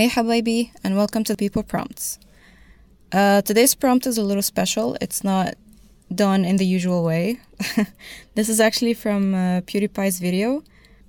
Hey 0.00 0.08
Habibi, 0.08 0.70
and 0.82 0.96
welcome 0.96 1.24
to 1.24 1.36
People 1.36 1.62
Prompts. 1.62 2.18
Uh, 3.12 3.42
today's 3.42 3.74
prompt 3.74 4.06
is 4.06 4.16
a 4.16 4.22
little 4.22 4.42
special. 4.42 4.96
It's 4.98 5.22
not 5.22 5.56
done 6.14 6.46
in 6.46 6.56
the 6.56 6.64
usual 6.64 7.04
way. 7.04 7.38
this 8.34 8.48
is 8.48 8.60
actually 8.60 8.94
from 8.94 9.34
uh, 9.34 9.60
PewDiePie's 9.68 10.18
video. 10.18 10.64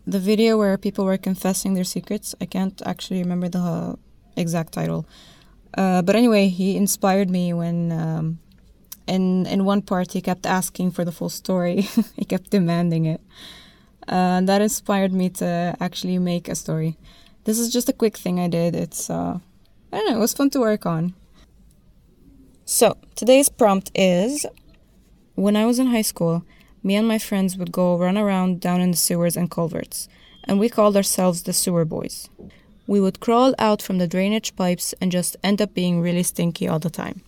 The 0.06 0.20
video 0.20 0.58
where 0.58 0.78
people 0.78 1.06
were 1.06 1.18
confessing 1.18 1.74
their 1.74 1.86
secrets. 1.86 2.36
I 2.42 2.46
can't 2.46 2.82
actually 2.86 3.20
remember 3.20 3.48
the 3.48 3.60
uh, 3.60 3.96
exact 4.36 4.74
title. 4.74 5.06
Uh, 5.78 6.02
but 6.02 6.18
anyway, 6.18 6.50
he 6.50 6.76
inspired 6.76 7.30
me 7.30 7.54
when 7.54 7.94
um, 7.94 8.40
in, 9.08 9.46
in 9.46 9.64
one 9.64 9.84
part 9.84 10.12
he 10.12 10.20
kept 10.20 10.46
asking 10.46 10.92
for 10.92 11.06
the 11.06 11.14
full 11.14 11.30
story, 11.30 11.88
he 12.18 12.26
kept 12.26 12.50
demanding 12.50 13.06
it. 13.06 13.22
Uh, 14.10 14.36
and 14.36 14.50
that 14.50 14.62
inspired 14.62 15.14
me 15.14 15.30
to 15.30 15.78
actually 15.80 16.20
make 16.20 16.50
a 16.50 16.56
story. 16.56 16.98
This 17.44 17.58
is 17.58 17.72
just 17.72 17.90
a 17.90 17.94
quick 17.94 18.18
thing 18.18 18.40
I 18.40 18.48
did. 18.48 18.76
It's, 18.76 19.10
uh, 19.10 19.40
I 19.92 19.98
don't 19.98 20.12
know, 20.12 20.18
it 20.18 20.20
was 20.20 20.34
fun 20.34 20.50
to 20.52 20.60
work 20.60 20.86
on. 20.86 21.14
So, 22.66 22.98
today's 23.16 23.50
prompt 23.50 23.92
is 23.96 24.46
When 25.36 25.56
I 25.56 25.66
was 25.66 25.80
in 25.80 25.88
high 25.88 26.04
school, 26.04 26.44
me 26.84 26.96
and 26.96 27.08
my 27.08 27.18
friends 27.18 27.58
would 27.58 27.72
go 27.72 27.98
run 27.98 28.18
around 28.18 28.60
down 28.60 28.82
in 28.82 28.92
the 28.92 28.98
sewers 28.98 29.36
and 29.36 29.50
culverts, 29.50 30.08
and 30.44 30.60
we 30.60 30.70
called 30.70 30.96
ourselves 30.96 31.44
the 31.44 31.54
sewer 31.54 31.86
boys. 31.86 32.30
We 32.88 33.00
would 33.00 33.20
crawl 33.20 33.56
out 33.58 33.82
from 33.82 33.98
the 33.98 34.08
drainage 34.08 34.56
pipes 34.56 34.94
and 35.00 35.12
just 35.12 35.38
end 35.44 35.62
up 35.62 35.74
being 35.74 36.02
really 36.02 36.24
stinky 36.24 36.68
all 36.68 36.80
the 36.80 36.90
time. 36.90 37.22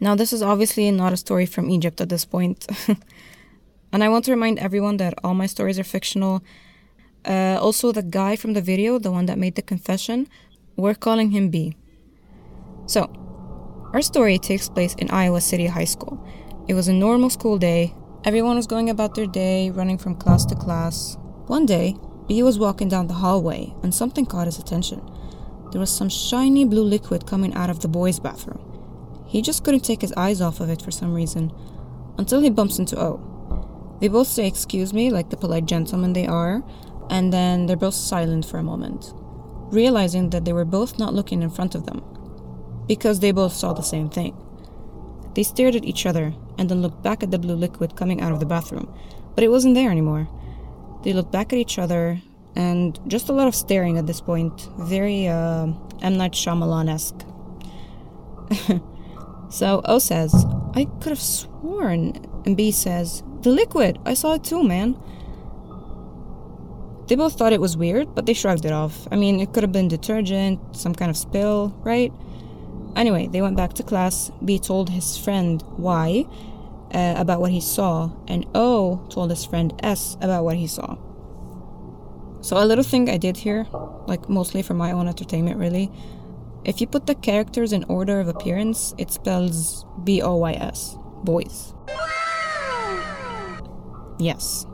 Now, 0.00 0.14
this 0.14 0.32
is 0.32 0.42
obviously 0.42 0.90
not 0.90 1.12
a 1.12 1.16
story 1.16 1.46
from 1.46 1.70
Egypt 1.70 2.00
at 2.00 2.08
this 2.08 2.24
point. 2.24 2.66
and 3.92 4.02
I 4.02 4.08
want 4.08 4.24
to 4.24 4.32
remind 4.32 4.58
everyone 4.58 4.96
that 4.96 5.14
all 5.22 5.34
my 5.34 5.46
stories 5.46 5.78
are 5.78 5.84
fictional. 5.84 6.42
Uh, 7.24 7.58
also, 7.60 7.92
the 7.92 8.02
guy 8.02 8.36
from 8.36 8.52
the 8.52 8.60
video, 8.60 8.98
the 8.98 9.10
one 9.10 9.26
that 9.26 9.38
made 9.38 9.54
the 9.54 9.62
confession, 9.62 10.28
we're 10.76 10.94
calling 10.94 11.30
him 11.30 11.50
B. 11.50 11.76
So, 12.86 13.10
our 13.92 14.02
story 14.02 14.38
takes 14.38 14.68
place 14.68 14.94
in 14.94 15.10
Iowa 15.10 15.40
City 15.40 15.66
High 15.66 15.84
School. 15.84 16.26
It 16.66 16.74
was 16.74 16.88
a 16.88 16.92
normal 16.92 17.30
school 17.30 17.58
day. 17.58 17.94
Everyone 18.24 18.56
was 18.56 18.66
going 18.66 18.90
about 18.90 19.14
their 19.14 19.26
day, 19.26 19.70
running 19.70 19.98
from 19.98 20.16
class 20.16 20.44
to 20.46 20.54
class. 20.54 21.16
One 21.46 21.66
day, 21.66 21.96
B 22.26 22.42
was 22.42 22.58
walking 22.58 22.88
down 22.88 23.08
the 23.08 23.14
hallway 23.14 23.74
and 23.82 23.94
something 23.94 24.26
caught 24.26 24.46
his 24.46 24.58
attention. 24.58 25.02
There 25.70 25.80
was 25.80 25.90
some 25.90 26.08
shiny 26.08 26.64
blue 26.64 26.84
liquid 26.84 27.26
coming 27.26 27.54
out 27.54 27.70
of 27.70 27.80
the 27.80 27.88
boys' 27.88 28.20
bathroom. 28.20 28.60
He 29.26 29.42
just 29.42 29.64
couldn't 29.64 29.80
take 29.84 30.00
his 30.00 30.12
eyes 30.12 30.40
off 30.40 30.60
of 30.60 30.70
it 30.70 30.82
for 30.82 30.90
some 30.90 31.14
reason, 31.14 31.52
until 32.18 32.40
he 32.40 32.50
bumps 32.50 32.78
into 32.78 32.98
O. 33.00 33.98
They 34.00 34.08
both 34.08 34.28
say, 34.28 34.46
Excuse 34.46 34.92
me, 34.92 35.10
like 35.10 35.30
the 35.30 35.36
polite 35.36 35.66
gentlemen 35.66 36.12
they 36.12 36.26
are, 36.26 36.62
and 37.12 37.30
then 37.30 37.66
they're 37.66 37.76
both 37.76 37.94
silent 37.94 38.46
for 38.46 38.56
a 38.56 38.62
moment, 38.62 39.12
realizing 39.70 40.30
that 40.30 40.46
they 40.46 40.52
were 40.54 40.64
both 40.64 40.98
not 40.98 41.12
looking 41.12 41.42
in 41.42 41.50
front 41.50 41.74
of 41.74 41.84
them, 41.84 42.02
because 42.88 43.20
they 43.20 43.30
both 43.30 43.52
saw 43.52 43.74
the 43.74 43.82
same 43.82 44.08
thing. 44.08 44.34
They 45.34 45.42
stared 45.42 45.76
at 45.76 45.84
each 45.84 46.06
other 46.06 46.32
and 46.56 46.70
then 46.70 46.80
looked 46.80 47.02
back 47.02 47.22
at 47.22 47.30
the 47.30 47.38
blue 47.38 47.54
liquid 47.54 47.96
coming 47.96 48.22
out 48.22 48.32
of 48.32 48.40
the 48.40 48.46
bathroom, 48.46 48.88
but 49.34 49.44
it 49.44 49.50
wasn't 49.50 49.74
there 49.74 49.90
anymore. 49.90 50.26
They 51.04 51.12
looked 51.12 51.30
back 51.30 51.52
at 51.52 51.58
each 51.58 51.78
other 51.78 52.22
and 52.56 52.98
just 53.06 53.28
a 53.28 53.32
lot 53.34 53.46
of 53.46 53.54
staring 53.54 53.98
at 53.98 54.06
this 54.06 54.22
point, 54.22 54.68
very 54.78 55.28
uh, 55.28 55.66
M. 56.00 56.16
Night 56.16 56.32
Shyamalan 56.32 56.88
esque. 56.88 57.22
so 59.50 59.82
O 59.84 59.98
says, 59.98 60.34
I 60.74 60.86
could 61.00 61.10
have 61.10 61.20
sworn. 61.20 62.16
And 62.46 62.56
B 62.56 62.70
says, 62.70 63.22
The 63.42 63.50
liquid! 63.50 63.98
I 64.06 64.14
saw 64.14 64.34
it 64.34 64.44
too, 64.44 64.62
man. 64.62 64.96
They 67.08 67.16
both 67.16 67.36
thought 67.36 67.52
it 67.52 67.60
was 67.60 67.76
weird, 67.76 68.14
but 68.14 68.26
they 68.26 68.32
shrugged 68.32 68.64
it 68.64 68.72
off. 68.72 69.06
I 69.10 69.16
mean, 69.16 69.40
it 69.40 69.52
could 69.52 69.62
have 69.62 69.72
been 69.72 69.88
detergent, 69.88 70.60
some 70.76 70.94
kind 70.94 71.10
of 71.10 71.16
spill, 71.16 71.74
right? 71.82 72.12
Anyway, 72.94 73.26
they 73.26 73.42
went 73.42 73.56
back 73.56 73.74
to 73.74 73.82
class. 73.82 74.30
B 74.44 74.58
told 74.58 74.90
his 74.90 75.16
friend 75.18 75.62
Y 75.78 76.24
uh, 76.94 77.14
about 77.16 77.40
what 77.40 77.50
he 77.50 77.60
saw, 77.60 78.10
and 78.28 78.46
O 78.54 79.06
told 79.10 79.30
his 79.30 79.44
friend 79.44 79.72
S 79.82 80.16
about 80.20 80.44
what 80.44 80.56
he 80.56 80.66
saw. 80.66 80.96
So, 82.40 82.62
a 82.62 82.66
little 82.66 82.84
thing 82.84 83.08
I 83.08 83.18
did 83.18 83.36
here, 83.36 83.66
like 84.06 84.28
mostly 84.28 84.62
for 84.62 84.74
my 84.74 84.92
own 84.92 85.08
entertainment, 85.08 85.58
really. 85.58 85.90
If 86.64 86.80
you 86.80 86.86
put 86.86 87.06
the 87.06 87.14
characters 87.14 87.72
in 87.72 87.84
order 87.84 88.20
of 88.20 88.28
appearance, 88.28 88.94
it 88.98 89.10
spells 89.10 89.84
B 90.04 90.22
O 90.22 90.36
Y 90.36 90.52
S, 90.52 90.96
boys. 91.24 91.74
Yes. 94.18 94.66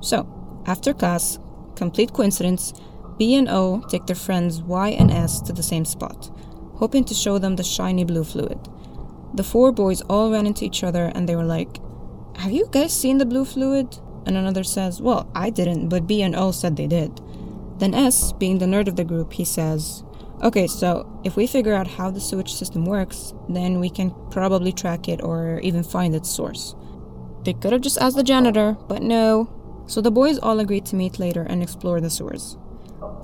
So, 0.00 0.28
after 0.66 0.92
class, 0.92 1.38
complete 1.76 2.12
coincidence, 2.12 2.72
B 3.18 3.36
and 3.36 3.48
O 3.48 3.82
take 3.88 4.06
their 4.06 4.16
friends 4.16 4.62
Y 4.62 4.88
and 4.90 5.10
S 5.10 5.40
to 5.42 5.52
the 5.52 5.62
same 5.62 5.84
spot, 5.84 6.30
hoping 6.76 7.04
to 7.04 7.14
show 7.14 7.38
them 7.38 7.56
the 7.56 7.62
shiny 7.62 8.04
blue 8.04 8.24
fluid. 8.24 8.58
The 9.34 9.44
four 9.44 9.72
boys 9.72 10.00
all 10.02 10.30
ran 10.30 10.46
into 10.46 10.64
each 10.64 10.84
other 10.84 11.10
and 11.14 11.28
they 11.28 11.36
were 11.36 11.44
like, 11.44 11.78
Have 12.36 12.52
you 12.52 12.68
guys 12.70 12.92
seen 12.92 13.18
the 13.18 13.26
blue 13.26 13.44
fluid? 13.44 13.98
And 14.26 14.36
another 14.36 14.64
says, 14.64 15.02
Well, 15.02 15.30
I 15.34 15.50
didn't, 15.50 15.88
but 15.88 16.06
B 16.06 16.22
and 16.22 16.34
O 16.34 16.50
said 16.52 16.76
they 16.76 16.86
did. 16.86 17.20
Then 17.78 17.94
S, 17.94 18.32
being 18.32 18.58
the 18.58 18.66
nerd 18.66 18.88
of 18.88 18.96
the 18.96 19.04
group, 19.04 19.32
he 19.32 19.44
says, 19.44 20.04
Okay, 20.42 20.66
so 20.66 21.20
if 21.24 21.36
we 21.36 21.46
figure 21.46 21.74
out 21.74 21.86
how 21.86 22.10
the 22.10 22.20
sewage 22.20 22.52
system 22.52 22.84
works, 22.84 23.34
then 23.48 23.80
we 23.80 23.90
can 23.90 24.14
probably 24.30 24.72
track 24.72 25.08
it 25.08 25.22
or 25.22 25.60
even 25.60 25.82
find 25.82 26.14
its 26.14 26.30
source. 26.30 26.74
They 27.44 27.52
could 27.52 27.72
have 27.72 27.82
just 27.82 27.98
asked 27.98 28.16
the 28.16 28.22
janitor, 28.22 28.76
but 28.88 29.02
no. 29.02 29.48
So 29.86 30.00
the 30.00 30.10
boys 30.10 30.38
all 30.38 30.60
agreed 30.60 30.86
to 30.86 30.96
meet 30.96 31.18
later 31.18 31.42
and 31.42 31.62
explore 31.62 32.00
the 32.00 32.10
sewers. 32.10 32.56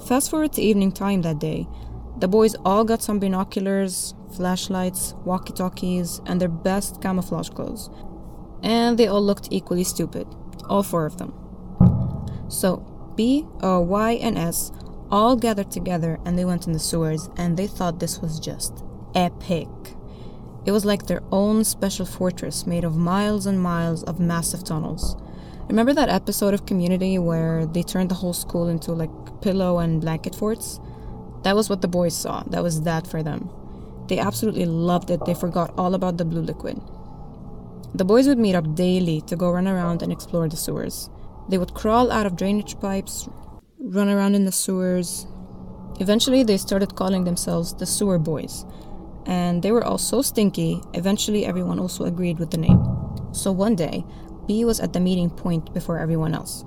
Fast 0.07 0.31
forward 0.31 0.53
to 0.55 0.63
evening 0.63 0.93
time 0.93 1.23
that 1.23 1.39
day. 1.39 1.67
The 2.19 2.29
boys 2.29 2.55
all 2.65 2.85
got 2.85 3.03
some 3.03 3.19
binoculars, 3.19 4.15
flashlights, 4.37 5.15
walkie 5.25 5.55
talkies, 5.55 6.21
and 6.27 6.41
their 6.41 6.49
best 6.49 7.01
camouflage 7.01 7.49
clothes. 7.49 7.89
And 8.63 8.99
they 8.99 9.07
all 9.07 9.23
looked 9.23 9.49
equally 9.51 9.85
stupid, 9.85 10.27
all 10.69 10.83
four 10.83 11.07
of 11.07 11.17
them. 11.17 11.33
So, 12.49 12.85
B, 13.17 13.47
O, 13.63 13.81
Y, 13.81 14.13
and 14.13 14.37
S 14.37 14.71
all 15.11 15.37
gathered 15.37 15.71
together 15.71 16.19
and 16.25 16.39
they 16.39 16.45
went 16.45 16.67
in 16.67 16.73
the 16.73 16.79
sewers, 16.79 17.29
and 17.37 17.57
they 17.57 17.67
thought 17.67 17.99
this 17.99 18.21
was 18.21 18.39
just 18.39 18.85
epic. 19.15 19.69
It 20.65 20.73
was 20.73 20.85
like 20.85 21.07
their 21.07 21.23
own 21.33 21.65
special 21.65 22.07
fortress 22.07 22.67
made 22.67 22.85
of 22.85 22.97
miles 22.97 23.47
and 23.47 23.61
miles 23.61 24.05
of 24.05 24.21
massive 24.21 24.63
tunnels. 24.63 25.17
Remember 25.71 25.93
that 25.95 26.09
episode 26.09 26.53
of 26.53 26.67
Community 26.67 27.17
where 27.17 27.65
they 27.65 27.85
turned 27.85 28.11
the 28.11 28.17
whole 28.17 28.33
school 28.33 28.67
into 28.67 28.91
like 28.91 29.09
pillow 29.41 29.79
and 29.79 30.01
blanket 30.01 30.35
forts? 30.35 30.81
That 31.45 31.55
was 31.55 31.71
what 31.71 31.81
the 31.81 31.87
boys 31.87 32.13
saw. 32.13 32.43
That 32.49 32.65
was 32.65 32.83
that 32.83 33.07
for 33.07 33.23
them. 33.23 33.49
They 34.09 34.19
absolutely 34.19 34.67
loved 34.67 35.11
it. 35.13 35.25
They 35.25 35.33
forgot 35.33 35.73
all 35.79 35.95
about 35.95 36.17
the 36.19 36.25
blue 36.25 36.41
liquid. 36.43 36.83
The 37.95 38.05
boys 38.05 38.27
would 38.27 38.37
meet 38.37 38.57
up 38.57 38.75
daily 38.75 39.21
to 39.29 39.37
go 39.37 39.53
run 39.53 39.69
around 39.69 40.03
and 40.03 40.11
explore 40.11 40.49
the 40.49 40.57
sewers. 40.57 41.09
They 41.49 41.57
would 41.57 41.73
crawl 41.73 42.11
out 42.11 42.27
of 42.27 42.35
drainage 42.35 42.81
pipes, 42.81 43.29
run 43.79 44.09
around 44.09 44.35
in 44.35 44.47
the 44.47 44.53
sewers. 44.53 45.29
Eventually, 46.01 46.43
they 46.43 46.57
started 46.57 46.97
calling 46.97 47.23
themselves 47.23 47.75
the 47.75 47.87
Sewer 47.87 48.19
Boys. 48.19 48.65
And 49.25 49.63
they 49.63 49.71
were 49.71 49.85
all 49.85 49.99
so 49.99 50.21
stinky, 50.21 50.83
eventually, 50.95 51.47
everyone 51.47 51.79
also 51.79 52.07
agreed 52.07 52.41
with 52.41 52.51
the 52.51 52.59
name. 52.59 52.85
So 53.31 53.53
one 53.53 53.77
day, 53.77 54.05
B 54.51 54.65
was 54.65 54.81
at 54.81 54.93
the 54.93 54.99
meeting 54.99 55.31
point 55.31 55.73
before 55.73 56.01
everyone 56.01 56.35
else. 56.35 56.65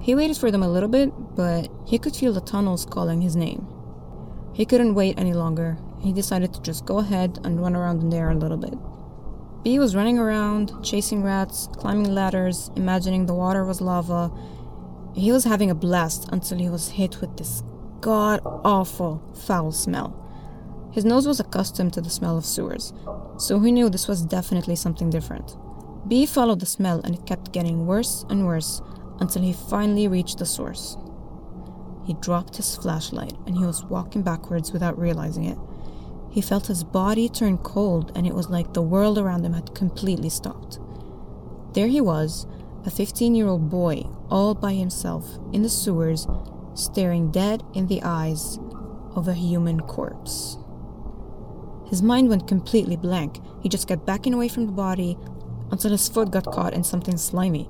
He 0.00 0.14
waited 0.14 0.36
for 0.36 0.52
them 0.52 0.62
a 0.62 0.68
little 0.68 0.88
bit, 0.88 1.10
but 1.34 1.68
he 1.84 1.98
could 1.98 2.14
feel 2.14 2.32
the 2.32 2.40
tunnels 2.40 2.86
calling 2.86 3.22
his 3.22 3.34
name. 3.34 3.66
He 4.52 4.64
couldn't 4.64 4.94
wait 4.94 5.18
any 5.18 5.34
longer. 5.34 5.78
He 6.00 6.12
decided 6.12 6.54
to 6.54 6.62
just 6.62 6.86
go 6.86 6.98
ahead 6.98 7.40
and 7.42 7.60
run 7.60 7.74
around 7.74 8.02
in 8.02 8.10
there 8.10 8.30
a 8.30 8.36
little 8.36 8.56
bit. 8.56 8.74
B 9.64 9.80
was 9.80 9.96
running 9.96 10.16
around, 10.16 10.70
chasing 10.84 11.24
rats, 11.24 11.68
climbing 11.72 12.14
ladders, 12.14 12.70
imagining 12.76 13.26
the 13.26 13.34
water 13.34 13.64
was 13.64 13.80
lava. 13.80 14.30
He 15.12 15.32
was 15.32 15.42
having 15.42 15.72
a 15.72 15.74
blast 15.74 16.28
until 16.30 16.58
he 16.58 16.68
was 16.68 16.90
hit 16.90 17.20
with 17.20 17.36
this 17.36 17.64
god 18.00 18.38
awful 18.44 19.20
foul 19.34 19.72
smell. 19.72 20.14
His 20.92 21.04
nose 21.04 21.26
was 21.26 21.40
accustomed 21.40 21.94
to 21.94 22.00
the 22.00 22.10
smell 22.10 22.38
of 22.38 22.46
sewers, 22.46 22.92
so 23.38 23.58
he 23.58 23.72
knew 23.72 23.90
this 23.90 24.06
was 24.06 24.22
definitely 24.22 24.76
something 24.76 25.10
different. 25.10 25.56
B 26.08 26.24
followed 26.24 26.60
the 26.60 26.66
smell 26.66 27.00
and 27.02 27.14
it 27.14 27.26
kept 27.26 27.52
getting 27.52 27.86
worse 27.86 28.24
and 28.30 28.46
worse 28.46 28.80
until 29.18 29.42
he 29.42 29.52
finally 29.52 30.06
reached 30.06 30.38
the 30.38 30.46
source. 30.46 30.96
He 32.04 32.14
dropped 32.14 32.56
his 32.56 32.76
flashlight 32.76 33.34
and 33.46 33.56
he 33.56 33.64
was 33.64 33.84
walking 33.84 34.22
backwards 34.22 34.72
without 34.72 34.98
realizing 34.98 35.44
it. 35.44 35.58
He 36.30 36.40
felt 36.40 36.68
his 36.68 36.84
body 36.84 37.28
turn 37.28 37.58
cold 37.58 38.12
and 38.14 38.26
it 38.26 38.34
was 38.34 38.48
like 38.48 38.72
the 38.72 38.82
world 38.82 39.18
around 39.18 39.44
him 39.44 39.54
had 39.54 39.74
completely 39.74 40.28
stopped. 40.28 40.78
There 41.72 41.88
he 41.88 42.00
was, 42.00 42.46
a 42.84 42.90
15 42.90 43.34
year 43.34 43.48
old 43.48 43.68
boy, 43.68 44.04
all 44.30 44.54
by 44.54 44.74
himself 44.74 45.38
in 45.52 45.62
the 45.62 45.68
sewers, 45.68 46.28
staring 46.74 47.32
dead 47.32 47.64
in 47.74 47.88
the 47.88 48.02
eyes 48.02 48.60
of 49.16 49.26
a 49.26 49.34
human 49.34 49.80
corpse. 49.80 50.58
His 51.88 52.02
mind 52.02 52.28
went 52.28 52.46
completely 52.46 52.96
blank. 52.96 53.40
He 53.62 53.68
just 53.68 53.88
kept 53.88 54.06
backing 54.06 54.34
away 54.34 54.48
from 54.48 54.66
the 54.66 54.72
body 54.72 55.16
until 55.70 55.90
his 55.90 56.08
foot 56.08 56.30
got 56.30 56.46
caught 56.46 56.74
in 56.74 56.84
something 56.84 57.16
slimy. 57.16 57.68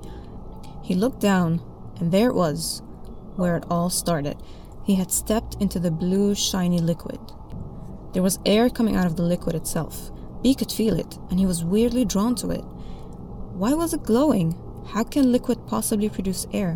He 0.83 0.95
looked 0.95 1.19
down, 1.19 1.61
and 1.99 2.11
there 2.11 2.29
it 2.29 2.35
was, 2.35 2.81
where 3.35 3.57
it 3.57 3.65
all 3.69 3.89
started. 3.89 4.37
He 4.85 4.95
had 4.95 5.11
stepped 5.11 5.55
into 5.59 5.79
the 5.79 5.91
blue, 5.91 6.33
shiny 6.35 6.79
liquid. 6.79 7.19
There 8.13 8.23
was 8.23 8.39
air 8.45 8.69
coming 8.69 8.95
out 8.95 9.05
of 9.05 9.15
the 9.15 9.23
liquid 9.23 9.55
itself. 9.55 10.11
B 10.41 10.55
could 10.55 10.71
feel 10.71 10.97
it, 10.97 11.17
and 11.29 11.39
he 11.39 11.45
was 11.45 11.63
weirdly 11.63 12.05
drawn 12.05 12.35
to 12.35 12.51
it. 12.51 12.63
Why 13.53 13.73
was 13.73 13.93
it 13.93 14.03
glowing? 14.03 14.55
How 14.87 15.03
can 15.03 15.31
liquid 15.31 15.67
possibly 15.67 16.09
produce 16.09 16.47
air? 16.53 16.75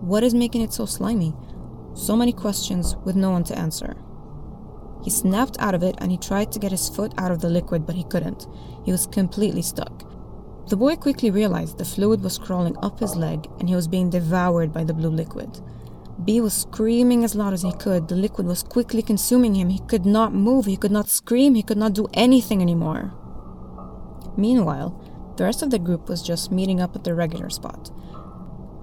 What 0.00 0.22
is 0.22 0.34
making 0.34 0.60
it 0.60 0.72
so 0.72 0.84
slimy? 0.84 1.34
So 1.94 2.16
many 2.16 2.32
questions 2.32 2.94
with 3.04 3.16
no 3.16 3.30
one 3.30 3.44
to 3.44 3.58
answer. 3.58 3.96
He 5.02 5.10
snapped 5.10 5.56
out 5.58 5.74
of 5.74 5.82
it 5.82 5.94
and 5.98 6.10
he 6.10 6.18
tried 6.18 6.52
to 6.52 6.58
get 6.58 6.72
his 6.72 6.88
foot 6.88 7.14
out 7.16 7.30
of 7.30 7.40
the 7.40 7.48
liquid, 7.48 7.86
but 7.86 7.94
he 7.94 8.04
couldn't. 8.04 8.46
He 8.84 8.92
was 8.92 9.06
completely 9.06 9.62
stuck. 9.62 10.02
The 10.68 10.76
boy 10.76 10.96
quickly 10.96 11.30
realized 11.30 11.78
the 11.78 11.84
fluid 11.84 12.22
was 12.22 12.38
crawling 12.38 12.76
up 12.82 12.98
his 12.98 13.14
leg 13.14 13.46
and 13.60 13.68
he 13.68 13.76
was 13.76 13.86
being 13.86 14.10
devoured 14.10 14.72
by 14.72 14.82
the 14.82 14.94
blue 14.94 15.10
liquid. 15.10 15.60
B 16.24 16.40
was 16.40 16.54
screaming 16.54 17.22
as 17.22 17.36
loud 17.36 17.52
as 17.52 17.62
he 17.62 17.72
could. 17.72 18.08
The 18.08 18.16
liquid 18.16 18.46
was 18.48 18.64
quickly 18.64 19.02
consuming 19.02 19.54
him. 19.54 19.68
He 19.68 19.78
could 19.86 20.04
not 20.04 20.34
move, 20.34 20.64
he 20.66 20.76
could 20.76 20.90
not 20.90 21.08
scream, 21.08 21.54
he 21.54 21.62
could 21.62 21.76
not 21.76 21.92
do 21.92 22.08
anything 22.14 22.62
anymore. 22.62 23.14
Meanwhile, 24.36 25.00
the 25.36 25.44
rest 25.44 25.62
of 25.62 25.70
the 25.70 25.78
group 25.78 26.08
was 26.08 26.22
just 26.22 26.50
meeting 26.50 26.80
up 26.80 26.96
at 26.96 27.04
their 27.04 27.14
regular 27.14 27.50
spot. 27.50 27.90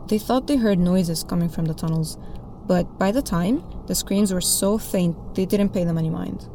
They 0.07 0.19
thought 0.19 0.47
they 0.47 0.57
heard 0.57 0.79
noises 0.79 1.23
coming 1.23 1.49
from 1.49 1.65
the 1.65 1.73
tunnels, 1.73 2.17
but 2.65 2.97
by 2.97 3.11
the 3.11 3.21
time, 3.21 3.63
the 3.87 3.95
screams 3.95 4.33
were 4.33 4.41
so 4.41 4.77
faint 4.77 5.35
they 5.35 5.45
didn't 5.45 5.73
pay 5.73 5.83
them 5.83 5.97
any 5.97 6.09
mind. 6.09 6.47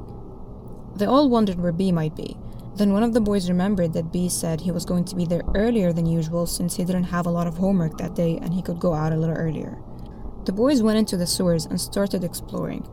They 0.96 1.06
all 1.06 1.28
wondered 1.28 1.58
where 1.58 1.72
B 1.72 1.92
might 1.92 2.16
be. 2.16 2.36
Then 2.78 2.92
one 2.92 3.02
of 3.02 3.12
the 3.12 3.20
boys 3.20 3.48
remembered 3.48 3.92
that 3.94 4.12
B 4.12 4.28
said 4.28 4.60
he 4.60 4.70
was 4.70 4.84
going 4.84 5.04
to 5.06 5.16
be 5.16 5.24
there 5.24 5.42
earlier 5.56 5.92
than 5.92 6.06
usual 6.06 6.46
since 6.46 6.76
he 6.76 6.84
didn't 6.84 7.10
have 7.10 7.26
a 7.26 7.30
lot 7.30 7.48
of 7.48 7.56
homework 7.56 7.98
that 7.98 8.14
day 8.14 8.38
and 8.40 8.54
he 8.54 8.62
could 8.62 8.78
go 8.78 8.94
out 8.94 9.12
a 9.12 9.16
little 9.16 9.34
earlier. 9.34 9.76
The 10.44 10.52
boys 10.52 10.80
went 10.80 10.96
into 10.96 11.16
the 11.16 11.26
sewers 11.26 11.66
and 11.66 11.80
started 11.80 12.22
exploring, 12.22 12.88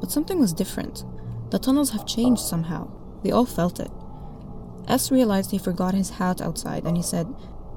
but 0.00 0.10
something 0.10 0.40
was 0.40 0.54
different. 0.54 1.04
The 1.50 1.58
tunnels 1.58 1.90
have 1.90 2.06
changed 2.06 2.40
somehow. 2.40 2.90
They 3.22 3.30
all 3.30 3.44
felt 3.44 3.78
it. 3.78 3.90
S 4.88 5.12
realized 5.12 5.50
he 5.50 5.58
forgot 5.58 5.92
his 5.92 6.10
hat 6.10 6.40
outside 6.40 6.86
and 6.86 6.96
he 6.96 7.02
said, 7.02 7.26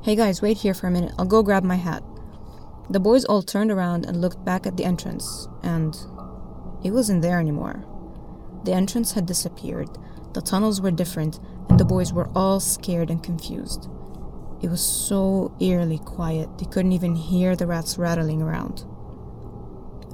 Hey 0.01 0.15
guys, 0.15 0.41
wait 0.41 0.59
here 0.59 0.73
for 0.73 0.87
a 0.87 0.91
minute, 0.91 1.11
I'll 1.19 1.25
go 1.25 1.43
grab 1.43 1.65
my 1.65 1.75
hat. 1.75 2.03
The 2.89 3.01
boys 3.01 3.25
all 3.25 3.43
turned 3.43 3.69
around 3.69 4.05
and 4.05 4.21
looked 4.21 4.45
back 4.45 4.65
at 4.65 4.77
the 4.77 4.85
entrance, 4.85 5.49
and 5.61 5.93
it 6.85 6.91
wasn't 6.91 7.21
there 7.21 7.39
anymore. 7.39 7.83
The 8.63 8.71
entrance 8.71 9.11
had 9.11 9.25
disappeared, 9.25 9.89
the 10.33 10.41
tunnels 10.41 10.81
were 10.81 10.91
different, 10.91 11.39
and 11.69 11.79
the 11.79 11.85
boys 11.85 12.13
were 12.13 12.29
all 12.35 12.59
scared 12.59 13.09
and 13.09 13.23
confused. 13.23 13.89
It 14.61 14.69
was 14.69 14.81
so 14.81 15.55
eerily 15.59 15.99
quiet, 15.99 16.57
they 16.57 16.65
couldn't 16.65 16.91
even 16.91 17.15
hear 17.15 17.55
the 17.55 17.67
rats 17.67 17.97
rattling 17.97 18.41
around. 18.41 18.85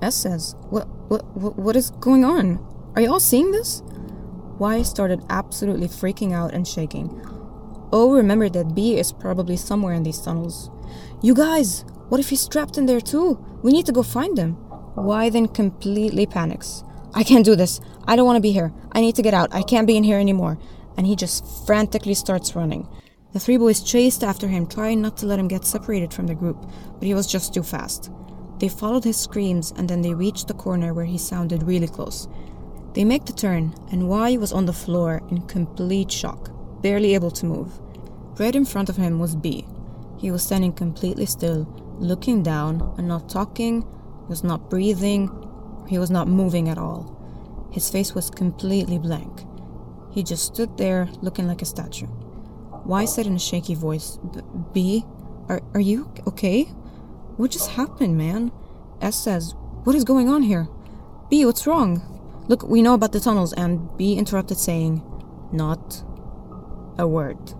S 0.01 0.15
says, 0.15 0.55
What, 0.69 0.85
what, 1.09 1.57
what 1.57 1.75
is 1.75 1.89
going 1.91 2.23
on? 2.23 2.59
Are 2.95 3.01
you 3.01 3.11
all 3.11 3.19
seeing 3.19 3.51
this? 3.51 3.81
Y 4.59 4.81
started 4.83 5.23
absolutely 5.29 5.87
freaking 5.87 6.33
out 6.33 6.53
and 6.53 6.67
shaking. 6.67 7.09
O 7.91 8.11
remembered 8.13 8.53
that 8.53 8.75
B 8.75 8.97
is 8.97 9.11
probably 9.11 9.57
somewhere 9.57 9.93
in 9.93 10.03
these 10.03 10.21
tunnels. 10.21 10.69
You 11.21 11.33
guys, 11.33 11.85
what 12.09 12.19
if 12.19 12.29
he's 12.29 12.47
trapped 12.47 12.77
in 12.77 12.85
there 12.85 13.01
too? 13.01 13.43
We 13.63 13.71
need 13.71 13.85
to 13.87 13.91
go 13.91 14.03
find 14.03 14.37
him. 14.37 14.57
Y 14.95 15.29
then 15.29 15.47
completely 15.47 16.25
panics. 16.25 16.83
I 17.13 17.23
can't 17.23 17.45
do 17.45 17.55
this. 17.55 17.79
I 18.07 18.15
don't 18.15 18.25
want 18.25 18.37
to 18.37 18.41
be 18.41 18.51
here. 18.51 18.71
I 18.91 19.01
need 19.01 19.15
to 19.15 19.21
get 19.21 19.33
out. 19.33 19.53
I 19.53 19.63
can't 19.63 19.87
be 19.87 19.97
in 19.97 20.03
here 20.03 20.19
anymore. 20.19 20.57
And 20.97 21.07
he 21.07 21.15
just 21.15 21.65
frantically 21.65 22.13
starts 22.13 22.55
running. 22.55 22.87
The 23.33 23.39
three 23.39 23.57
boys 23.57 23.81
chased 23.81 24.23
after 24.23 24.47
him, 24.47 24.65
trying 24.65 25.01
not 25.01 25.17
to 25.17 25.25
let 25.25 25.39
him 25.39 25.47
get 25.47 25.65
separated 25.65 26.13
from 26.13 26.27
the 26.27 26.35
group, 26.35 26.57
but 26.93 27.03
he 27.03 27.13
was 27.13 27.27
just 27.27 27.53
too 27.53 27.63
fast. 27.63 28.09
They 28.59 28.69
followed 28.69 29.03
his 29.03 29.17
screams 29.17 29.73
and 29.75 29.89
then 29.89 30.01
they 30.01 30.13
reached 30.13 30.47
the 30.47 30.53
corner 30.53 30.93
where 30.93 31.05
he 31.05 31.17
sounded 31.17 31.63
really 31.63 31.87
close. 31.87 32.29
They 32.93 33.03
make 33.03 33.25
the 33.25 33.33
turn, 33.33 33.75
and 33.91 34.07
Y 34.07 34.37
was 34.37 34.53
on 34.53 34.65
the 34.65 34.71
floor 34.71 35.21
in 35.29 35.41
complete 35.47 36.09
shock, 36.09 36.49
barely 36.81 37.13
able 37.13 37.31
to 37.31 37.45
move. 37.45 37.77
Right 38.39 38.55
in 38.55 38.63
front 38.63 38.87
of 38.87 38.95
him 38.95 39.19
was 39.19 39.35
B. 39.35 39.65
He 40.17 40.31
was 40.31 40.43
standing 40.43 40.71
completely 40.71 41.25
still, 41.25 41.67
looking 41.99 42.41
down 42.41 42.93
and 42.97 43.07
not 43.07 43.27
talking, 43.27 43.81
he 43.81 44.29
was 44.29 44.45
not 44.45 44.69
breathing, 44.69 45.29
he 45.89 45.97
was 45.97 46.09
not 46.09 46.29
moving 46.29 46.69
at 46.69 46.77
all. 46.77 47.14
His 47.75 47.89
face 47.89 48.15
was 48.15 48.29
completely 48.29 48.97
blank. 48.97 49.41
He 50.09 50.23
just 50.23 50.45
stood 50.45 50.77
there 50.77 51.09
looking 51.21 51.45
like 51.45 51.61
a 51.61 51.65
statue. 51.65 52.07
Y 52.85 53.03
said 53.03 53.27
in 53.27 53.35
a 53.35 53.39
shaky 53.39 53.75
voice, 53.75 54.17
B, 54.71 55.03
are, 55.49 55.61
are 55.73 55.81
you 55.81 56.09
okay? 56.25 56.63
What 57.35 57.51
just 57.51 57.71
happened, 57.71 58.17
man? 58.17 58.53
S 59.01 59.21
says, 59.21 59.55
What 59.83 59.93
is 59.93 60.05
going 60.05 60.29
on 60.29 60.43
here? 60.43 60.69
B, 61.29 61.45
what's 61.45 61.67
wrong? 61.67 62.01
Look, 62.47 62.63
we 62.63 62.81
know 62.81 62.93
about 62.93 63.11
the 63.11 63.19
tunnels, 63.19 63.51
and 63.51 63.89
B 63.97 64.15
interrupted, 64.15 64.57
saying, 64.57 65.03
Not 65.51 66.01
a 66.97 67.05
word. 67.05 67.55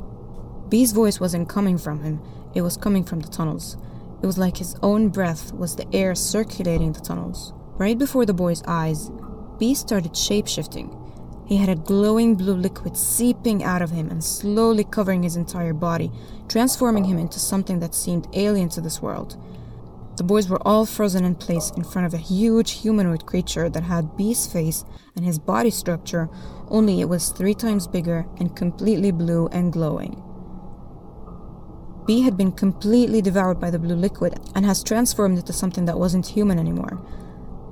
B's 0.70 0.94
voice 0.94 1.20
wasn't 1.20 1.50
coming 1.50 1.78
from 1.78 2.04
him, 2.04 2.22
it 2.54 2.62
was 2.62 2.78
coming 2.78 3.04
from 3.04 3.20
the 3.20 3.28
tunnels. 3.28 3.76
It 4.24 4.26
was 4.26 4.38
like 4.38 4.56
his 4.56 4.78
own 4.82 5.10
breath 5.10 5.52
was 5.52 5.76
the 5.76 5.94
air 5.94 6.16
circulating 6.16 6.94
the 6.94 7.02
tunnels. 7.02 7.52
Right 7.74 7.98
before 7.98 8.26
the 8.26 8.34
boy's 8.34 8.64
eyes, 8.66 9.12
B 9.58 9.74
started 9.74 10.14
shapeshifting. 10.14 11.02
He 11.48 11.58
had 11.58 11.70
a 11.70 11.76
glowing 11.76 12.36
blue 12.36 12.56
liquid 12.56 12.98
seeping 12.98 13.64
out 13.64 13.82
of 13.82 13.92
him 13.92 14.10
and 14.10 14.24
slowly 14.24 14.84
covering 14.84 15.24
his 15.24 15.36
entire 15.36 15.74
body, 15.74 16.12
transforming 16.50 17.04
him 17.04 17.20
into 17.20 17.40
something 17.40 17.80
that 17.80 17.94
seemed 17.94 18.28
alien 18.34 18.70
to 18.70 18.82
this 18.82 19.02
world. 19.02 19.38
The 20.18 20.24
boys 20.24 20.50
were 20.50 20.66
all 20.66 20.86
frozen 20.86 21.26
in 21.26 21.36
place 21.36 21.72
in 21.76 21.84
front 21.84 22.08
of 22.08 22.14
a 22.14 22.18
huge 22.18 22.72
humanoid 22.82 23.26
creature 23.26 23.70
that 23.70 23.84
had 23.84 24.16
B's 24.16 24.48
face 24.48 24.86
and 25.16 25.26
his 25.26 25.38
body 25.38 25.70
structure, 25.70 26.30
only 26.70 27.02
it 27.02 27.10
was 27.10 27.30
three 27.30 27.54
times 27.54 27.86
bigger 27.86 28.26
and 28.38 28.56
completely 28.56 29.12
blue 29.12 29.48
and 29.52 29.74
glowing. 29.74 30.22
B 32.08 32.22
had 32.22 32.38
been 32.38 32.52
completely 32.52 33.22
devoured 33.22 33.60
by 33.60 33.72
the 33.72 33.80
blue 33.80 33.96
liquid 33.96 34.40
and 34.56 34.66
has 34.66 34.84
transformed 34.84 35.38
into 35.38 35.54
something 35.54 35.86
that 35.86 36.00
wasn't 36.00 36.28
human 36.28 36.60
anymore. 36.60 37.06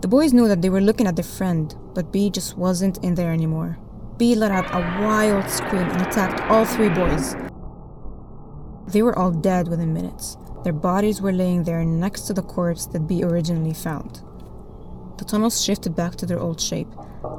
The 0.03 0.09
boys 0.09 0.33
knew 0.33 0.49
that 0.49 0.61
they 0.61 0.69
were 0.69 0.81
looking 0.81 1.07
at 1.07 1.15
their 1.15 1.23
friend, 1.23 1.73
but 1.95 2.11
B 2.11 2.29
just 2.29 2.57
wasn't 2.57 3.01
in 3.05 3.15
there 3.15 3.31
anymore. 3.31 3.79
B 4.17 4.35
let 4.35 4.51
out 4.51 4.65
a 4.75 5.01
wild 5.01 5.49
scream 5.49 5.89
and 5.89 6.01
attacked 6.01 6.41
all 6.51 6.65
three 6.65 6.89
boys. 6.89 7.37
They 8.89 9.01
were 9.01 9.17
all 9.17 9.31
dead 9.31 9.69
within 9.69 9.93
minutes. 9.93 10.35
Their 10.65 10.73
bodies 10.73 11.21
were 11.21 11.31
laying 11.31 11.63
there 11.63 11.85
next 11.85 12.23
to 12.23 12.33
the 12.33 12.41
corpse 12.41 12.85
that 12.87 13.07
B 13.07 13.23
originally 13.23 13.73
found. 13.73 14.19
The 15.19 15.23
tunnels 15.23 15.63
shifted 15.63 15.95
back 15.95 16.15
to 16.15 16.25
their 16.25 16.41
old 16.41 16.59
shape. 16.59 16.89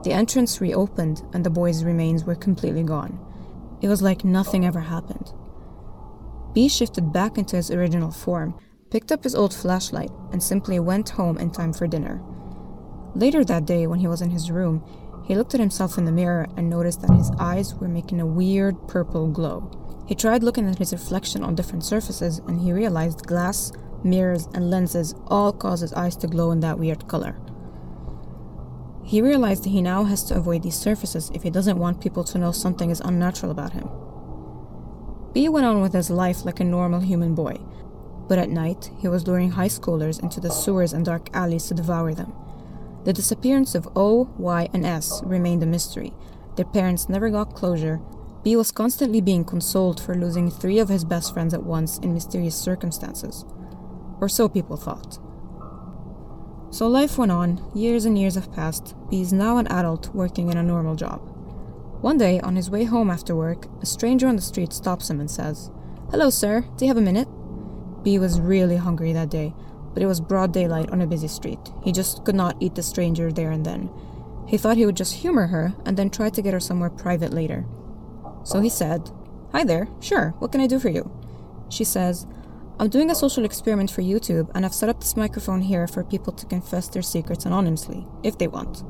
The 0.03 0.13
entrance 0.13 0.63
reopened, 0.63 1.21
and 1.35 1.45
the 1.45 1.51
boys' 1.51 1.85
remains 1.85 2.25
were 2.25 2.35
completely 2.35 2.83
gone. 2.83 3.21
It 3.83 3.89
was 3.89 4.01
like 4.01 4.25
nothing 4.25 4.65
ever 4.65 4.81
happened. 4.81 5.35
B 6.55 6.71
shifted 6.71 7.13
back 7.13 7.37
into 7.37 7.57
his 7.57 7.71
original 7.71 8.11
form, 8.11 8.59
picked 8.91 9.13
up 9.13 9.23
his 9.23 9.35
old 9.35 9.53
flashlight, 9.53 10.13
and 10.33 10.43
simply 10.43 10.81
went 10.81 11.11
home 11.11 11.37
in 11.37 11.51
time 11.51 11.75
for 11.75 11.87
dinner. 11.87 12.23
Later 13.15 13.45
that 13.45 13.65
day, 13.65 13.87
when 13.87 14.01
he 14.01 14.09
was 14.09 14.21
in 14.21 14.31
his 14.31 14.51
room, 14.51 14.83
he 15.25 15.37
looked 15.37 15.55
at 15.55 15.61
himself 15.61 15.97
in 15.97 16.05
the 16.05 16.13
mirror 16.13 16.49
and 16.57 16.69
noticed 16.69 17.01
that 17.03 17.17
his 17.17 17.31
eyes 17.39 17.75
were 17.75 17.89
making 17.89 18.21
a 18.21 18.27
weird 18.27 18.89
purple 18.89 19.29
glow. 19.29 19.71
He 20.07 20.15
tried 20.15 20.43
looking 20.43 20.69
at 20.69 20.79
his 20.79 20.93
reflection 20.93 21.43
on 21.43 21.55
different 21.55 21.85
surfaces 21.85 22.41
and 22.41 22.61
he 22.61 22.73
realized 22.73 23.27
glass, 23.27 23.73
mirrors, 24.03 24.49
and 24.53 24.71
lenses 24.71 25.15
all 25.29 25.53
cause 25.53 25.81
his 25.81 25.95
eyes 25.95 26.17
to 26.17 26.27
glow 26.27 26.51
in 26.51 26.61
that 26.61 26.79
weird 26.79 27.09
color. 27.09 27.37
He 29.03 29.23
realized 29.23 29.65
that 29.65 29.71
he 29.71 29.81
now 29.81 30.05
has 30.05 30.25
to 30.25 30.35
avoid 30.35 30.63
these 30.63 30.77
surfaces 30.77 31.31
if 31.35 31.43
he 31.43 31.51
doesn't 31.51 31.79
want 31.79 32.01
people 32.01 32.25
to 32.25 32.39
know 32.39 32.53
something 32.53 32.91
is 32.91 33.01
unnatural 33.01 33.53
about 33.53 33.73
him. 33.73 33.89
B 35.33 35.49
went 35.49 35.67
on 35.67 35.81
with 35.81 35.93
his 35.93 36.11
life 36.11 36.45
like 36.45 36.61
a 36.61 36.65
normal 36.65 37.01
human 37.01 37.35
boy, 37.35 37.59
but 38.29 38.39
at 38.39 38.51
night 38.51 38.91
he 38.99 39.09
was 39.09 39.27
luring 39.27 39.53
high 39.53 39.69
schoolers 39.69 40.23
into 40.23 40.41
the 40.41 40.51
sewers 40.51 40.93
and 40.93 41.05
dark 41.05 41.29
alleys 41.35 41.67
to 41.69 41.75
devour 41.75 42.15
them. 42.15 42.33
The 43.05 43.13
disappearance 43.13 43.75
of 43.75 43.89
O, 43.95 44.31
Y, 44.39 44.69
and 44.73 44.87
S 44.87 45.23
remained 45.25 45.63
a 45.63 45.67
mystery. 45.67 46.13
Their 46.57 46.65
parents 46.65 47.09
never 47.09 47.31
got 47.31 47.55
closure. 47.55 48.01
B 48.43 48.57
was 48.57 48.73
constantly 48.73 49.21
being 49.21 49.45
consoled 49.45 50.01
for 50.01 50.15
losing 50.15 50.51
three 50.51 50.79
of 50.79 50.89
his 50.89 51.05
best 51.05 51.33
friends 51.35 51.55
at 51.55 51.63
once 51.63 51.99
in 51.99 52.15
mysterious 52.15 52.57
circumstances. 52.57 53.45
Or 54.21 54.29
so 54.29 54.49
people 54.49 54.77
thought. 54.77 55.19
So 56.71 56.89
life 56.89 57.19
went 57.19 57.31
on, 57.31 57.71
years 57.75 58.05
and 58.05 58.19
years 58.19 58.35
have 58.35 58.53
passed. 58.53 58.95
B 59.11 59.21
is 59.21 59.33
now 59.33 59.59
an 59.59 59.69
adult 59.69 60.15
working 60.15 60.51
in 60.51 60.57
a 60.57 60.63
normal 60.63 60.97
job. 60.97 61.21
One 62.01 62.19
day, 62.19 62.41
on 62.41 62.57
his 62.57 62.71
way 62.71 62.85
home 62.85 63.11
after 63.11 63.35
work, 63.35 63.67
a 63.81 63.87
stranger 63.87 64.27
on 64.27 64.37
the 64.37 64.43
street 64.43 64.73
stops 64.73 65.09
him 65.09 65.21
and 65.21 65.31
says, 65.31 65.71
Hello, 66.11 66.31
sir, 66.31 66.67
do 66.77 66.85
you 66.85 66.89
have 66.89 66.97
a 66.97 67.01
minute? 67.01 67.29
B 68.03 68.19
was 68.19 68.41
really 68.41 68.77
hungry 68.77 69.13
that 69.13 69.31
day, 69.31 69.55
but 69.95 70.03
it 70.03 70.07
was 70.07 70.21
broad 70.21 70.53
daylight 70.53 70.91
on 70.91 71.01
a 71.01 71.07
busy 71.07 71.29
street. 71.29 71.61
He 71.83 71.93
just 71.93 72.25
could 72.25 72.35
not 72.35 72.57
eat 72.61 72.75
the 72.75 72.83
stranger 72.83 73.33
there 73.33 73.53
and 73.53 73.65
then. 73.65 73.89
He 74.47 74.59
thought 74.59 74.77
he 74.77 74.85
would 74.85 74.97
just 74.97 75.15
humor 75.15 75.47
her 75.47 75.73
and 75.87 75.97
then 75.97 76.11
try 76.11 76.29
to 76.29 76.43
get 76.43 76.53
her 76.53 76.61
somewhere 76.61 76.91
private 76.91 77.33
later. 77.33 77.65
So 78.45 78.61
he 78.61 78.69
said, 78.69 79.11
Hi 79.53 79.65
there, 79.65 79.89
sure, 80.01 80.35
what 80.41 80.53
can 80.53 80.61
I 80.61 80.67
do 80.67 80.79
for 80.79 80.91
you? 80.91 81.11
She 81.71 81.85
says, 81.85 82.27
I'm 82.79 82.91
doing 82.91 83.11
a 83.11 83.15
social 83.15 83.45
experiment 83.45 83.91
for 83.91 84.03
YouTube 84.03 84.51
and 84.55 84.67
I've 84.67 84.75
set 84.75 84.89
up 84.89 85.01
this 85.01 85.17
microphone 85.17 85.63
here 85.63 85.87
for 85.87 86.03
people 86.03 86.33
to 86.33 86.47
confess 86.47 86.89
their 86.89 87.03
secrets 87.03 87.47
anonymously, 87.47 88.05
if 88.25 88.37
they 88.37 88.49
want. 88.49 88.83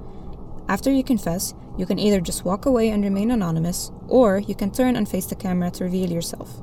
After 0.68 0.90
you 0.90 1.04
confess, 1.04 1.54
you 1.76 1.84
can 1.84 1.98
either 1.98 2.20
just 2.20 2.44
walk 2.44 2.64
away 2.64 2.88
and 2.88 3.04
remain 3.04 3.30
anonymous, 3.30 3.92
or 4.08 4.38
you 4.38 4.54
can 4.54 4.70
turn 4.70 4.96
and 4.96 5.06
face 5.06 5.26
the 5.26 5.34
camera 5.34 5.70
to 5.72 5.84
reveal 5.84 6.10
yourself. 6.10 6.62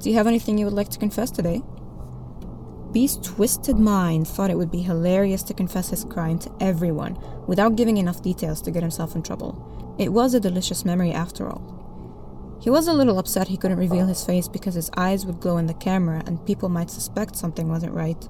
Do 0.00 0.10
you 0.10 0.16
have 0.16 0.26
anything 0.26 0.58
you 0.58 0.64
would 0.64 0.74
like 0.74 0.88
to 0.90 0.98
confess 0.98 1.30
today? 1.30 1.62
B's 2.92 3.18
twisted 3.18 3.78
mind 3.78 4.26
thought 4.26 4.50
it 4.50 4.56
would 4.56 4.70
be 4.70 4.80
hilarious 4.80 5.42
to 5.44 5.54
confess 5.54 5.90
his 5.90 6.04
crime 6.04 6.38
to 6.38 6.52
everyone 6.60 7.18
without 7.46 7.76
giving 7.76 7.98
enough 7.98 8.22
details 8.22 8.62
to 8.62 8.70
get 8.70 8.82
himself 8.82 9.14
in 9.14 9.22
trouble. 9.22 9.94
It 9.98 10.12
was 10.12 10.32
a 10.32 10.40
delicious 10.40 10.84
memory 10.84 11.12
after 11.12 11.48
all. 11.48 12.58
He 12.60 12.70
was 12.70 12.88
a 12.88 12.94
little 12.94 13.18
upset 13.18 13.48
he 13.48 13.56
couldn't 13.56 13.78
reveal 13.78 14.06
his 14.06 14.24
face 14.24 14.48
because 14.48 14.74
his 14.74 14.90
eyes 14.96 15.26
would 15.26 15.40
glow 15.40 15.58
in 15.58 15.66
the 15.66 15.74
camera 15.74 16.22
and 16.26 16.44
people 16.46 16.68
might 16.68 16.90
suspect 16.90 17.36
something 17.36 17.68
wasn't 17.68 17.92
right. 17.92 18.28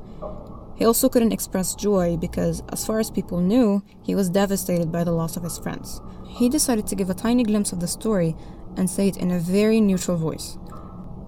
He 0.77 0.85
also 0.85 1.09
couldn't 1.09 1.33
express 1.33 1.75
joy 1.75 2.17
because, 2.17 2.63
as 2.69 2.87
far 2.87 3.01
as 3.01 3.11
people 3.11 3.41
knew, 3.41 3.83
he 4.03 4.15
was 4.15 4.29
devastated 4.29 4.93
by 4.93 5.03
the 5.03 5.13
loss 5.13 5.37
of 5.37 5.43
his 5.43 5.59
friends. 5.59 6.01
He 6.27 6.49
decided 6.49 6.87
to 6.89 6.95
give 6.95 7.11
a 7.11 7.15
tiny 7.15 7.43
glimpse 7.43 7.73
of 7.73 7.81
the 7.81 7.89
story 7.89 8.37
and 8.77 8.89
say 8.89 9.09
it 9.09 9.17
in 9.17 9.31
a 9.31 9.41
very 9.41 9.81
neutral 9.81 10.17
voice. 10.17 10.57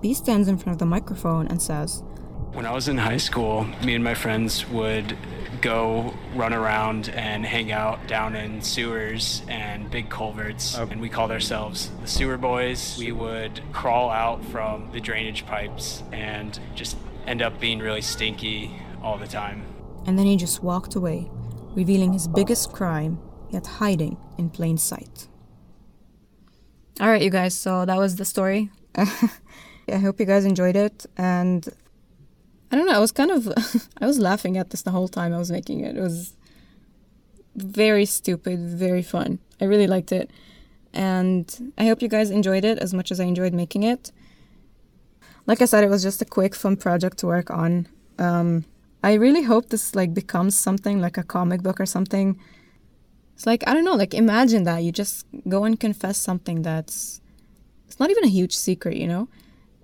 B 0.01 0.15
stands 0.15 0.47
in 0.47 0.57
front 0.57 0.75
of 0.75 0.79
the 0.79 0.87
microphone 0.87 1.47
and 1.49 1.61
says, 1.61 2.03
When 2.52 2.66
I 2.66 2.73
was 2.73 2.88
in 2.88 2.99
high 2.99 3.16
school, 3.16 3.64
me 3.85 3.95
and 3.95 4.02
my 4.02 4.14
friends 4.14 4.69
would 4.69 5.16
go 5.61 6.12
run 6.35 6.52
around 6.52 7.09
and 7.11 7.47
hang 7.47 7.71
out 7.71 8.07
down 8.09 8.35
in 8.35 8.61
sewers 8.61 9.42
and 9.49 9.88
big 9.88 10.11
culverts. 10.11 10.76
Okay. 10.76 10.90
And 10.90 11.00
we 11.00 11.09
called 11.09 11.30
ourselves 11.30 11.90
the 12.00 12.09
Sewer 12.09 12.37
Boys. 12.37 12.97
We 12.99 13.12
would 13.12 13.61
crawl 13.73 14.11
out 14.11 14.45
from 14.47 14.90
the 14.90 15.00
drainage 15.00 15.47
pipes 15.47 16.02
and 16.12 16.59
just 16.75 16.97
end 17.26 17.40
up 17.40 17.61
being 17.61 17.78
really 17.78 18.02
stinky 18.02 18.73
all 19.00 19.16
the 19.16 19.28
time. 19.28 19.62
And 20.07 20.19
then 20.19 20.26
he 20.26 20.37
just 20.37 20.62
walked 20.62 20.97
away, 20.97 21.30
revealing 21.76 22.12
his 22.12 22.26
biggest 22.26 22.73
crime, 22.73 23.21
yet 23.50 23.66
hiding 23.66 24.16
in 24.38 24.50
plain 24.50 24.76
sight. 24.76 25.28
All 27.00 27.09
right, 27.09 27.23
you 27.23 27.30
guys, 27.30 27.54
so 27.54 27.85
that 27.85 27.97
was 27.97 28.16
the 28.16 28.25
story. 28.25 28.71
I 28.97 29.99
hope 29.99 30.19
you 30.19 30.26
guys 30.26 30.45
enjoyed 30.45 30.76
it. 30.76 31.07
And 31.16 31.69
I 32.71 32.77
don't 32.77 32.87
know, 32.87 32.95
I 32.95 32.99
was 32.99 33.12
kind 33.12 33.31
of, 33.31 33.49
I 34.00 34.07
was 34.07 34.19
laughing 34.19 34.57
at 34.57 34.71
this 34.71 34.83
the 34.83 34.91
whole 34.91 35.09
time 35.09 35.33
I 35.33 35.39
was 35.39 35.50
making 35.50 35.81
it. 35.81 35.97
It 35.97 36.00
was 36.00 36.35
very 37.57 38.07
stupid, 38.07 38.61
very 38.61 39.03
fun. 39.03 39.39
I 39.61 39.65
really 39.65 39.87
liked 39.87 40.12
it. 40.12 40.31
And 40.93 41.73
I 41.79 41.87
hope 41.87 42.03
you 42.03 42.09
guys 42.09 42.31
enjoyed 42.31 42.65
it 42.65 42.79
as 42.79 42.95
much 42.95 43.11
as 43.11 43.21
I 43.21 43.25
enjoyed 43.25 43.53
making 43.53 43.83
it. 43.83 44.12
Like 45.47 45.62
I 45.62 45.65
said, 45.65 45.85
it 45.85 45.91
was 45.91 46.03
just 46.03 46.23
a 46.23 46.25
quick, 46.25 46.55
fun 46.55 46.77
project 46.77 47.19
to 47.19 47.27
work 47.27 47.50
on. 47.50 47.89
Um, 48.19 48.65
I 49.03 49.15
really 49.15 49.43
hope 49.43 49.71
this 49.71 49.95
like 49.95 50.12
becomes 50.12 50.59
something 50.59 51.00
like 51.00 51.17
a 51.17 51.23
comic 51.23 51.62
book 51.62 51.81
or 51.81 51.87
something. 51.87 52.39
It's 53.35 53.47
like 53.47 53.67
I 53.67 53.73
don't 53.73 53.85
know, 53.85 53.95
like 53.95 54.15
imagine 54.15 54.65
that 54.65 54.83
you 54.83 54.93
just 54.93 55.27
go 55.49 55.65
and 55.65 55.81
confess 55.81 56.19
something 56.19 56.62
that's 56.62 57.21
it's 57.87 57.99
not 57.99 58.11
even 58.11 58.25
a 58.25 58.29
huge 58.29 58.57
secret, 58.57 58.97
you 58.97 59.09
know? 59.09 59.29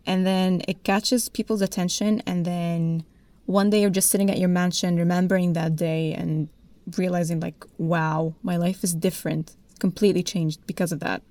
And 0.06 0.26
then 0.26 0.62
it 0.68 0.84
catches 0.84 1.28
people's 1.28 1.62
attention 1.62 2.22
and 2.26 2.44
then 2.44 3.04
one 3.46 3.70
day 3.70 3.80
you're 3.80 3.90
just 3.90 4.10
sitting 4.10 4.30
at 4.30 4.38
your 4.38 4.48
mansion 4.48 4.96
remembering 4.96 5.52
that 5.52 5.76
day 5.76 6.12
and 6.12 6.48
realizing 6.96 7.40
like 7.40 7.64
wow, 7.78 8.34
my 8.42 8.56
life 8.56 8.84
is 8.84 8.94
different. 8.94 9.56
Completely 9.78 10.22
changed 10.22 10.66
because 10.66 10.92
of 10.92 11.00
that. 11.00 11.22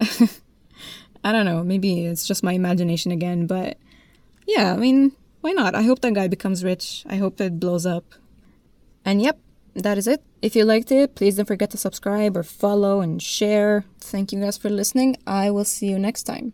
I 1.24 1.32
don't 1.32 1.44
know, 1.44 1.64
maybe 1.64 2.06
it's 2.06 2.26
just 2.26 2.42
my 2.42 2.52
imagination 2.52 3.10
again, 3.10 3.46
but 3.46 3.78
yeah, 4.46 4.72
I 4.72 4.76
mean, 4.76 5.12
why 5.40 5.52
not? 5.52 5.74
I 5.74 5.82
hope 5.82 6.00
that 6.00 6.14
guy 6.14 6.28
becomes 6.28 6.64
rich. 6.64 7.04
I 7.08 7.16
hope 7.16 7.40
it 7.40 7.58
blows 7.58 7.86
up. 7.86 8.04
And 9.04 9.20
yep, 9.22 9.38
that 9.74 9.98
is 9.98 10.06
it. 10.06 10.22
If 10.42 10.54
you 10.54 10.64
liked 10.64 10.92
it, 10.92 11.14
please 11.14 11.36
don't 11.36 11.46
forget 11.46 11.70
to 11.70 11.76
subscribe 11.76 12.36
or 12.36 12.42
follow 12.42 13.00
and 13.00 13.20
share. 13.20 13.84
Thank 14.00 14.32
you 14.32 14.40
guys 14.40 14.56
for 14.56 14.70
listening. 14.70 15.16
I 15.26 15.50
will 15.50 15.64
see 15.64 15.88
you 15.88 15.98
next 15.98 16.24
time. 16.24 16.52